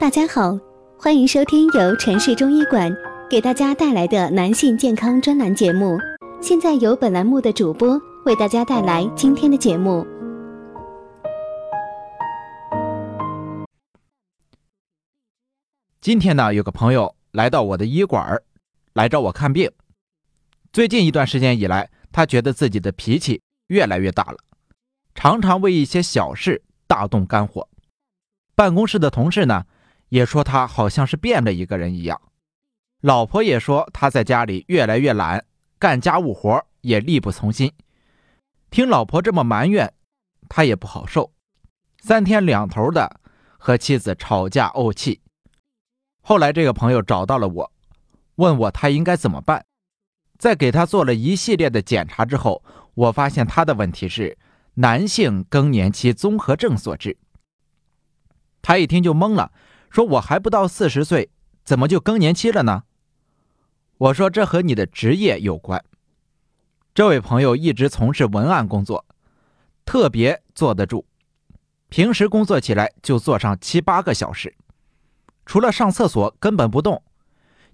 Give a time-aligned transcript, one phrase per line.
[0.00, 0.56] 大家好，
[0.96, 2.88] 欢迎收听由城市中医馆
[3.28, 5.98] 给大家带来的男性健康专栏节目。
[6.40, 10.06] 现在由本栏目的主播为大家带来今天的节目。
[16.00, 18.40] 今天呢，有个朋友来到我的医馆
[18.92, 19.68] 来找我看病。
[20.72, 24.38] 最近一段时间以来，他觉得自己的脾气越来越大了，
[25.16, 27.68] 常常为一些小事大动肝火。
[28.54, 29.64] 办公室的同事呢，
[30.08, 32.20] 也说他好像是变了一个人一样。
[33.00, 35.44] 老婆也说他在家里越来越懒，
[35.78, 37.72] 干家务活也力不从心。
[38.70, 39.92] 听老婆这么埋怨，
[40.48, 41.32] 他也不好受，
[42.00, 43.20] 三天两头的
[43.56, 45.20] 和妻子吵架怄气。
[46.20, 47.72] 后来这个朋友找到了我，
[48.34, 49.64] 问我他应该怎么办。
[50.38, 52.62] 在给他做了一系列的检查之后，
[52.94, 54.36] 我发现他的问题是
[54.74, 57.16] 男性更年期综合症所致。
[58.60, 59.50] 他一听就懵了，
[59.90, 61.30] 说：“我还不到四十岁，
[61.64, 62.84] 怎么就更年期了呢？”
[63.98, 65.84] 我说：“这和你的职业有关。”
[66.94, 69.04] 这位朋友一直从事文案工作，
[69.84, 71.06] 特别坐得住，
[71.88, 74.54] 平时工作起来就坐上七八个小时，
[75.46, 77.02] 除了上厕所根本不动，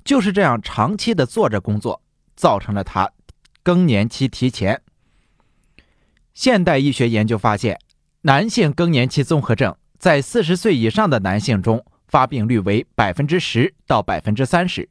[0.04, 2.02] 就是这样长期的坐着工作，
[2.36, 3.10] 造成了他
[3.62, 4.82] 更年期提前。
[6.34, 7.78] 现代医学研究发现，
[8.22, 9.74] 男性更年期综合症。
[9.96, 14.88] 在四十岁以上的男性中，发病率为百分之十到百分之三十。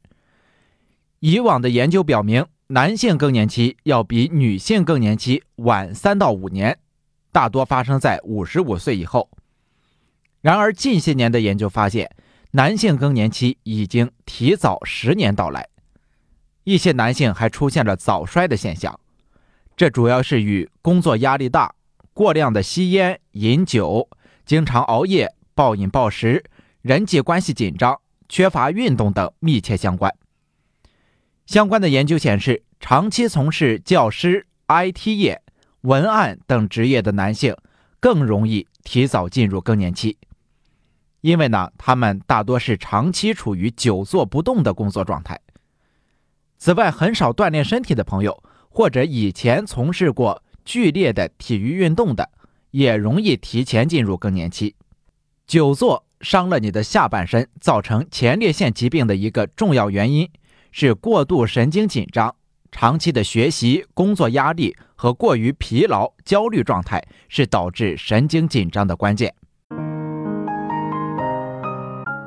[1.20, 6.78] 以往的研究表明，男性更年期要比女性更年期晚三到五年，
[7.32, 9.30] 大多发生在五十五岁以后。
[10.40, 12.10] 然而，近些年的研究发现，
[12.50, 15.68] 男性更年期已经提早十年到来，
[16.64, 19.00] 一些男性还出现了早衰的现象。
[19.76, 21.74] 这主要是与工作压力大、
[22.12, 24.08] 过量的吸烟、饮酒。
[24.44, 26.44] 经常熬夜、暴饮暴食、
[26.84, 30.14] 人际关系紧张、缺乏运动等密切相关。
[31.46, 35.40] 相关的研究显示，长期从事教师、IT 业、
[35.80, 37.56] 文案等职业的男性
[37.98, 40.18] 更容易提早进入更年期，
[41.22, 45.40] 因为呢，他们大多是长期处于久坐不动的工作状态。
[46.58, 52.30] 此外，很少锻炼身体的朋友，或者以前从事过剧烈的体育运动的。
[52.72, 54.74] 也容易提前进入更年期。
[55.46, 60.28] 久坐伤了你的下半身，造成前列腺疾病的一个重要原因
[60.72, 62.34] 是过度神经紧张。
[62.72, 69.32] 长期的学习、工作压力和过于疲劳、焦虑状态是导致神经紧张的关键。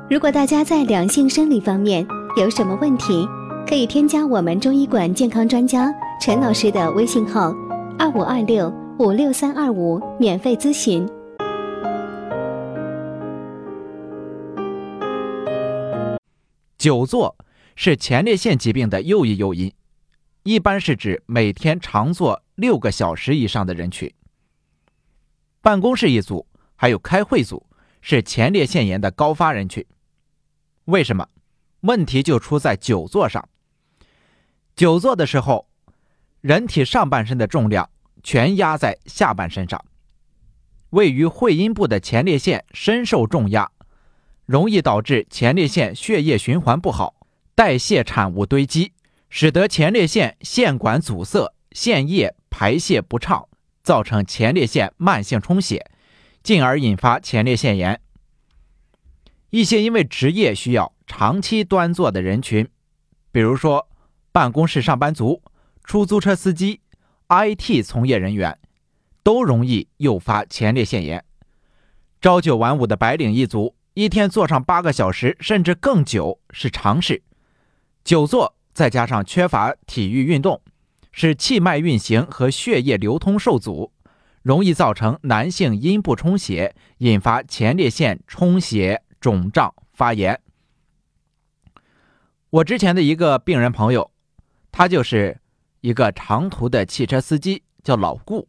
[0.08, 2.06] 如果大家在两性生理方面
[2.36, 3.28] 有什么问题，
[3.68, 7.52] 可以添加我们中医馆健康专家陈老师的微信号：
[7.98, 8.72] 二五二六。
[8.98, 11.08] 五六三二五，免费咨询。
[16.78, 17.36] 久坐
[17.74, 19.72] 是前列腺疾病的又一诱因，
[20.44, 24.12] 一般是指每天常坐六个小时以上的人群。
[25.60, 26.46] 办公室一组，
[26.76, 27.66] 还有开会组，
[28.00, 29.84] 是前列腺炎的高发人群。
[30.84, 31.28] 为什么？
[31.80, 33.48] 问题就出在久坐上。
[34.74, 35.68] 久坐的时候，
[36.40, 37.90] 人体上半身的重量。
[38.20, 39.82] 全压在下半身上，
[40.90, 43.70] 位于会阴部的前列腺深受重压，
[44.48, 47.14] 容易导致前列腺血液循环不好，
[47.54, 48.92] 代谢产物堆积，
[49.28, 53.46] 使得前列腺腺管阻塞，腺液排泄不畅，
[53.82, 55.90] 造成前列腺慢性充血，
[56.42, 58.00] 进而引发前列腺炎。
[59.50, 62.66] 一些因为职业需要长期端坐的人群，
[63.30, 63.86] 比如说
[64.32, 65.42] 办公室上班族、
[65.84, 66.80] 出租车司机。
[67.30, 68.58] IT 从业人员
[69.22, 71.22] 都容易诱发前列腺炎。
[72.22, 77.24] 朝九晚五的白领一族，一天坐上八个小时甚至更久是常事。
[78.04, 80.62] 久坐再加上缺乏体育运动，
[81.10, 83.92] 使气脉运行和血液流通受阻，
[84.42, 90.40] 容易造成男性阴部充血，引发前列腺充血、肿胀、发炎。
[92.50, 94.12] 我之前的一个病人朋友，
[94.70, 95.40] 他就是。
[95.80, 98.48] 一个长途的汽车司机叫老顾，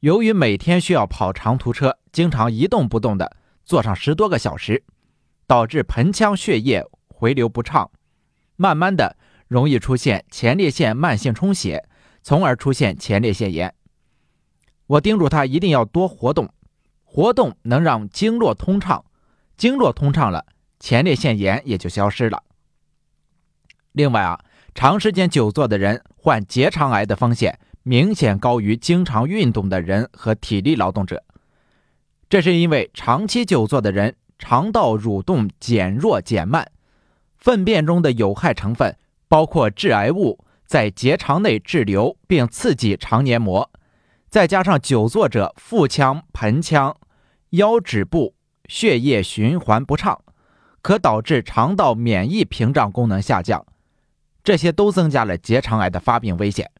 [0.00, 3.36] 由于每天需要跑长途车，经常一动不动的
[3.66, 4.82] 坐上十多个小时，
[5.46, 7.90] 导致盆腔血液回流不畅，
[8.56, 9.18] 慢慢的
[9.48, 11.86] 容易出现前列腺慢性充血，
[12.22, 13.74] 从而出现前列腺炎。
[14.86, 16.48] 我叮嘱他一定要多活动，
[17.02, 19.04] 活动能让经络通畅，
[19.58, 20.46] 经络通畅了，
[20.80, 22.42] 前列腺炎也就消失了。
[23.92, 24.40] 另外啊。
[24.78, 31.24] 长时间久坐的人患结肠癌的风险明显高于经常运动的人和体力劳动者。
[32.28, 36.70] 这是因为长期久坐的人肠道蠕动减弱减慢，
[37.36, 38.96] 粪便中的有害成分
[39.28, 43.70] 包括致癌物在结肠内滞留并刺激肠黏膜，
[44.28, 46.96] 再加上久坐者腹腔、盆腔、
[47.50, 48.34] 腰指部
[48.68, 50.20] 血液循环不畅，
[50.82, 53.64] 可导致肠道免疫屏障功能下降，
[54.42, 56.72] 这些都增加了结肠癌的发病危险。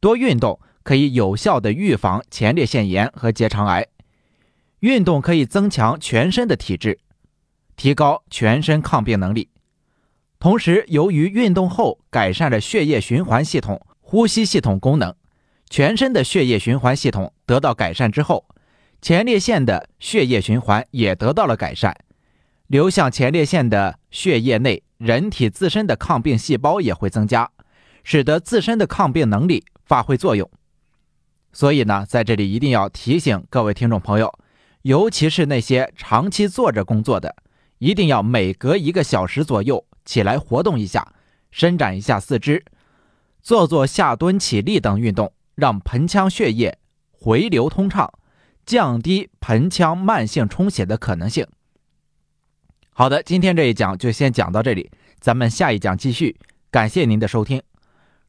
[0.00, 3.86] 多运动可以有效的预防前列腺炎和结肠癌。
[4.80, 6.98] 运动可以增强全身的体质，
[7.76, 9.50] 提高全身抗病能力。
[10.38, 15.12] 同时，由于运动后改善了血液循环系统、呼吸系统功能，
[15.68, 18.46] 全身的血液循环系统得到改善之后，
[19.02, 21.96] 前列腺的血液循环也得到了改善，
[22.68, 27.50] 流向前列腺的血液内，人体自身的抗病细胞也会增加，
[28.04, 30.48] 使得自身的抗病能力发挥作用。
[31.52, 34.32] 所以呢，在这里一定要提醒各位听众朋友。
[34.82, 37.34] 尤其是那些长期坐着工作的，
[37.78, 41.14] 一定要每隔一个小时左右起来活动一下，
[41.50, 42.64] 伸展一下四肢，
[43.42, 46.78] 做做下蹲、起立等运动，让盆腔血液
[47.10, 48.10] 回流通畅，
[48.64, 51.46] 降低盆腔慢性充血的可能性。
[52.90, 54.90] 好的，今天这一讲就先讲到这里，
[55.20, 56.36] 咱们下一讲继续。
[56.70, 57.62] 感谢您的收听。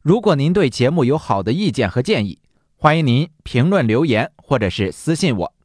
[0.00, 2.40] 如果您对节目有好的意见和建议，
[2.76, 5.59] 欢迎您评论留言或者是私信我。